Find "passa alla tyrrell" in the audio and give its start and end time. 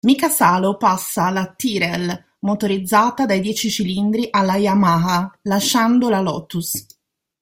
0.77-2.23